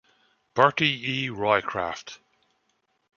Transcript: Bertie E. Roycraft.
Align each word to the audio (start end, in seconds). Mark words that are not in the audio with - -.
Bertie 0.55 1.25
E. 1.27 1.29
Roycraft. 1.29 2.17